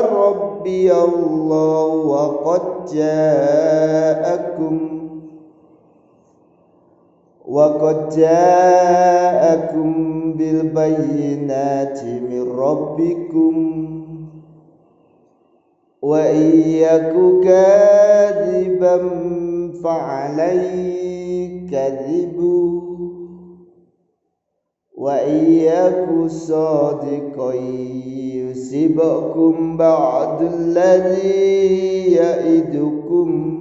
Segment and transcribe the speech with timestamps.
[0.00, 2.62] ربي الله وقد
[2.94, 4.78] جاءكم
[7.48, 9.92] وقد جاءكم
[10.32, 13.54] بالبينات من ربكم
[16.02, 17.12] وإن يك
[17.44, 18.96] كاذبا
[19.84, 22.89] فعليه كذبه
[25.00, 27.56] wa iyyaku sadiqan
[28.36, 33.56] yusibakum ba'dul ladzi ya'idukum.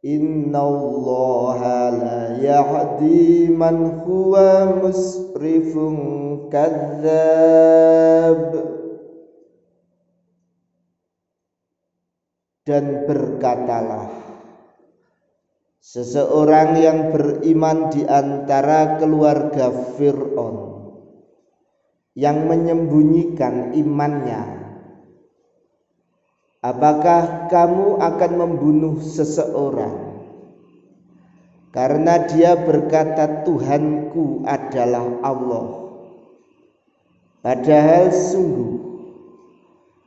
[0.00, 8.40] Inna allaha la yahdi man huwa musrifun kadzab
[12.66, 14.21] dan berkatalah
[15.82, 20.78] Seseorang yang beriman di antara keluarga Fir'aun
[22.14, 24.62] yang menyembunyikan imannya
[26.62, 30.22] Apakah kamu akan membunuh seseorang?
[31.74, 35.66] Karena dia berkata Tuhanku adalah Allah.
[37.42, 38.78] Padahal sungguh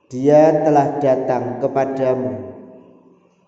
[0.08, 2.55] dia telah datang kepadamu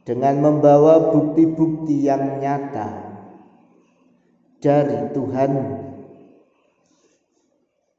[0.08, 3.20] dengan membawa bukti-bukti yang nyata
[4.64, 5.54] dari Tuhan.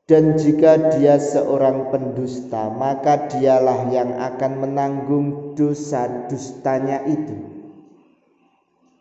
[0.08, 7.36] Dan jika dia seorang pendusta maka dialah yang akan menanggung dosa dustanya itu.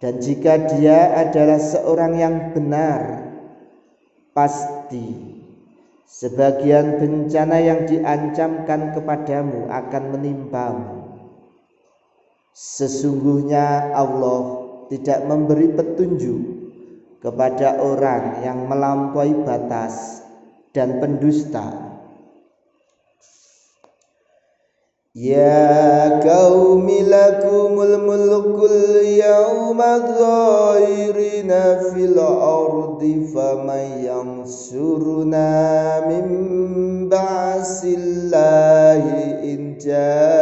[0.04, 3.24] Dan jika dia adalah seorang yang benar
[4.36, 5.16] pasti
[6.04, 10.97] sebagian bencana yang diancamkan kepadamu akan menimpamu
[12.58, 16.42] Sesungguhnya Allah tidak memberi petunjuk
[17.22, 20.26] kepada orang yang melampaui batas
[20.74, 21.86] dan pendusta.
[25.14, 35.50] Ya qaumi lakumul mulkul yawma dhairina fil ardi faman yansuruna
[36.10, 36.26] min
[37.06, 38.66] ba'sillahi
[39.46, 40.37] in ja'ana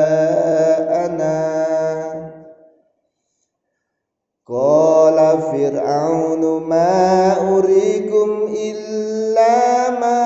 [5.56, 10.22] Ma urikum illa ma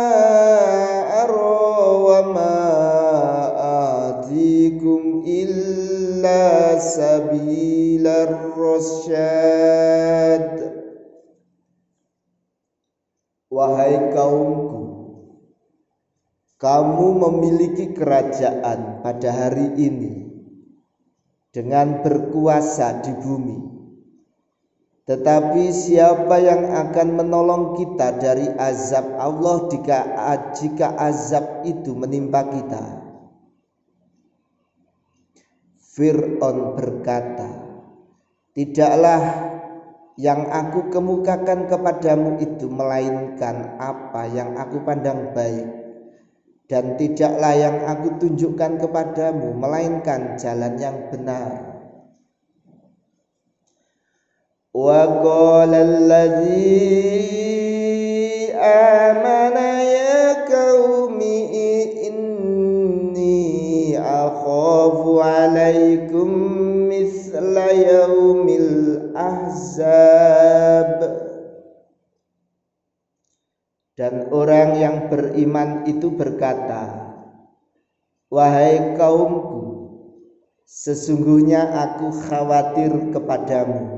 [1.21, 1.61] ara
[2.01, 2.57] wa ma
[4.09, 10.47] atikum illa sabilar rasyad
[13.53, 14.81] Wahai kaumku
[16.57, 20.25] kamu memiliki kerajaan pada hari ini
[21.53, 23.78] dengan berkuasa di bumi
[25.09, 30.05] tetapi siapa yang akan menolong kita dari azab Allah jika,
[30.53, 32.83] jika azab itu menimpa kita?
[35.97, 37.49] Fir'aun berkata,
[38.53, 39.49] Tidaklah
[40.19, 45.79] yang aku kemukakan kepadamu itu melainkan apa yang aku pandang baik
[46.69, 51.68] dan tidaklah yang aku tunjukkan kepadamu melainkan jalan yang benar
[54.74, 57.14] وقال الذي
[58.58, 61.20] آمن يا قوم
[62.10, 66.28] إني أخاف عليكم
[66.90, 69.94] مثل يوم الأحزاب
[73.94, 77.14] Dan orang yang beriman itu berkata,
[78.26, 79.62] Wahai kaumku,
[80.66, 83.97] sesungguhnya aku khawatir kepadamu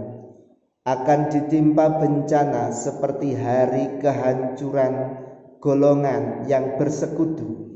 [0.81, 5.21] akan ditimpa bencana seperti hari kehancuran
[5.61, 7.69] golongan yang bersekutu.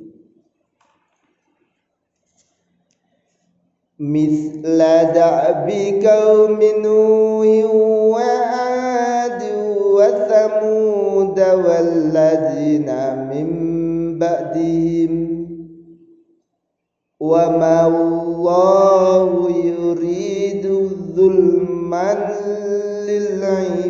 [5.16, 6.02] Da'bi
[8.10, 9.42] wa 'ad
[9.96, 10.10] wa
[13.30, 13.50] min
[17.16, 17.88] wa ma
[19.48, 20.76] yuridu
[23.06, 23.42] lil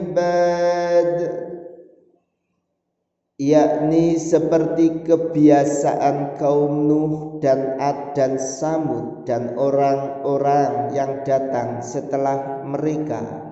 [0.01, 1.13] ibad.
[3.35, 13.45] Yakni seperti kebiasaan kaum Nuh dan Ad dan Samud dan orang-orang yang datang setelah mereka.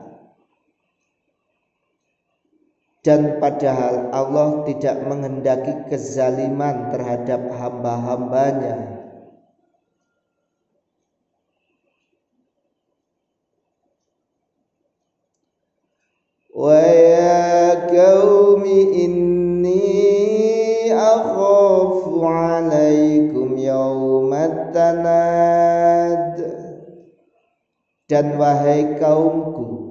[3.04, 9.03] Dan padahal Allah tidak menghendaki kezaliman terhadap hamba-hambanya
[16.54, 19.82] ya qaumi inni
[20.94, 26.38] akhafu alaikum yaumat tanad
[28.06, 29.84] dan wahai kaumku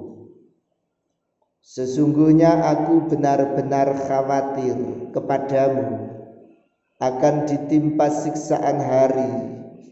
[1.73, 4.77] Sesungguhnya aku benar-benar khawatir
[5.09, 6.05] kepadamu
[7.01, 9.31] akan ditimpa siksaan hari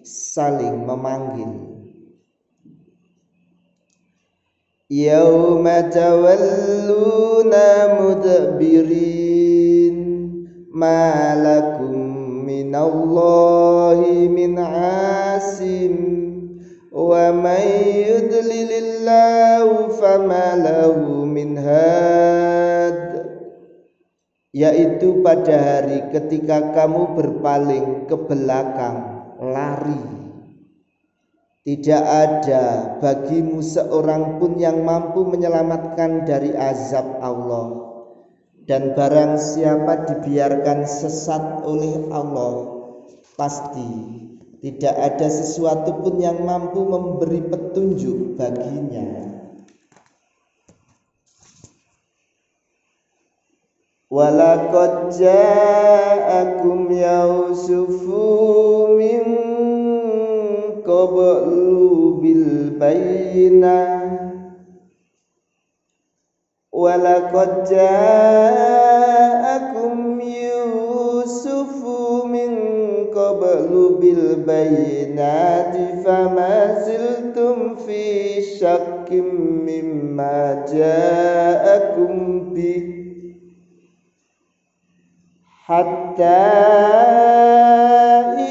[0.05, 1.70] saling memanggil.
[4.91, 9.95] Yauma tawalluna mudbirin
[10.67, 15.95] ma lakum minallahi min asim
[16.91, 22.99] wa may yudlilillahu fama lahu min had
[24.51, 30.20] yaitu pada hari ketika kamu berpaling ke belakang lari
[31.61, 32.63] tidak ada
[32.97, 37.91] bagimu seorang pun yang mampu menyelamatkan dari azab Allah
[38.65, 42.81] dan barang siapa dibiarkan sesat oleh Allah
[43.37, 44.21] pasti
[44.61, 49.33] tidak ada sesuatu pun yang mampu memberi petunjuk baginya.
[54.11, 58.21] Walaqad ja'akum Yusufu
[59.01, 59.23] min
[61.01, 64.01] قبل بالبينات
[66.71, 69.11] ولقد جاءكم
[70.21, 71.85] يوسف
[72.25, 72.57] من
[73.15, 75.75] قبل بالبينات
[76.05, 79.11] فما زلتم في شك
[79.67, 82.83] مما جاءكم به
[85.65, 86.41] حتى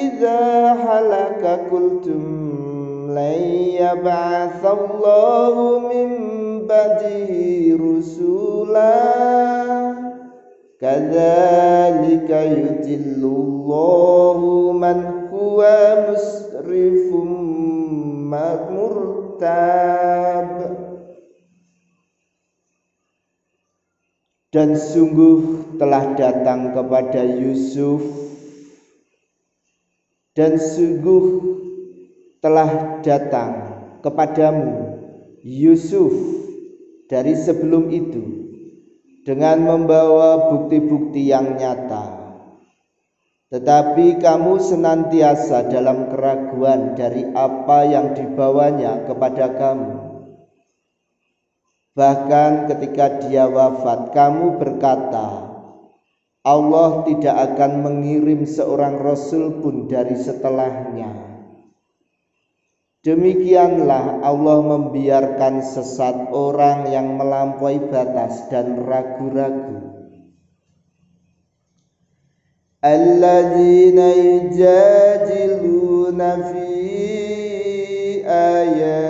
[0.01, 2.40] إذا حلك قلتم
[3.11, 6.11] lan yab'atsallahu min
[6.67, 8.87] ba'dihi rusulah
[10.79, 14.99] kadzalika yudillullahu man
[15.35, 17.31] huwa musrifum
[19.41, 20.49] murtab.
[24.51, 28.03] Dan sungguh telah datang kepada Yusuf.
[30.35, 31.39] Dan sungguh
[32.41, 33.53] telah datang
[34.01, 34.97] kepadamu
[35.45, 36.13] Yusuf
[37.09, 38.23] dari sebelum itu
[39.29, 42.21] dengan membawa bukti-bukti yang nyata.
[43.51, 49.93] Tetapi kamu senantiasa dalam keraguan dari apa yang dibawanya kepada kamu.
[51.99, 55.51] Bahkan ketika dia wafat, kamu berkata,
[56.47, 61.30] Allah tidak akan mengirim seorang rasul pun dari setelahnya.
[63.01, 69.89] Demikianlah Allah membiarkan sesat orang yang melampaui batas dan ragu-ragu.
[72.85, 75.73] Alladzina yujadiluna
[76.53, 76.69] fi
[78.29, 79.01] ayatillahi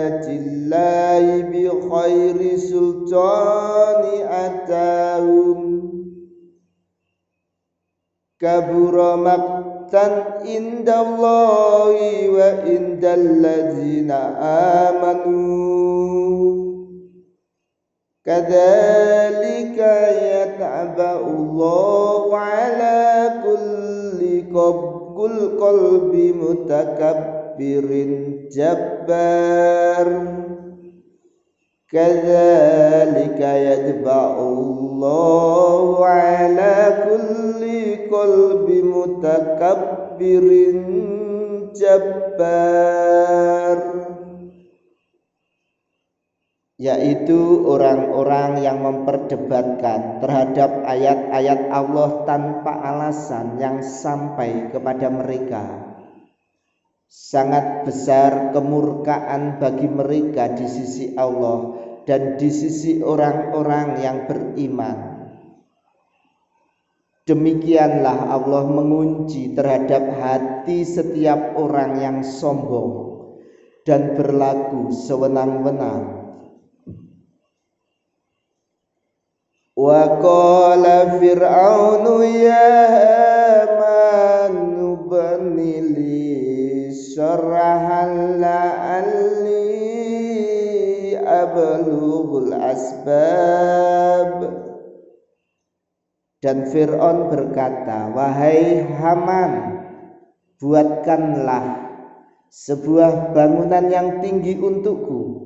[1.51, 5.59] bi khairi sultani atahum
[8.39, 9.19] kabura
[9.91, 14.39] maqtan indallahi wa indal ladzina
[14.95, 15.43] amanu.
[18.23, 30.07] Kadzalika yat'aba'ullahu ala kulli qabul qalbi mutakabbirin jabbar.
[31.91, 35.30] Kadzalika yatba'ullahu
[39.21, 40.81] mutakabbirin
[41.77, 43.77] jabbar
[46.81, 55.93] yaitu orang-orang yang memperdebatkan terhadap ayat-ayat Allah tanpa alasan yang sampai kepada mereka
[57.05, 61.77] sangat besar kemurkaan bagi mereka di sisi Allah
[62.09, 65.10] dan di sisi orang-orang yang beriman.
[67.21, 73.21] Demikianlah Allah mengunci terhadap hati setiap orang yang sombong
[73.85, 76.21] dan berlaku sewenang-wenang.
[79.71, 84.53] wa qala fir'aunu ya man
[85.09, 86.29] bani li
[86.93, 89.31] syarahan la'alli
[92.71, 94.50] asbab
[96.41, 99.77] dan Fir'aun berkata wahai Haman
[100.57, 101.93] buatkanlah
[102.49, 105.45] sebuah bangunan yang tinggi untukku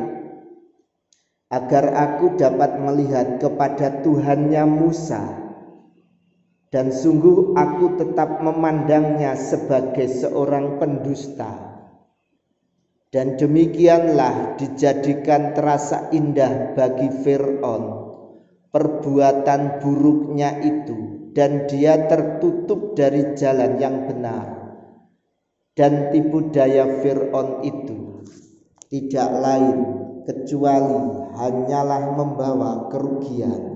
[1.51, 5.43] agar aku dapat melihat kepada Tuhannya Musa.
[6.71, 11.83] Dan sungguh aku tetap memandangnya sebagai seorang pendusta.
[13.11, 18.07] Dan demikianlah dijadikan terasa indah bagi Fir'aun
[18.71, 24.60] perbuatan buruknya itu dan dia tertutup dari jalan yang benar
[25.77, 28.25] dan tipu daya Fir'aun itu
[28.91, 29.77] tidak lain
[30.27, 30.99] kecuali
[31.37, 33.69] hanyalah membawa kerugian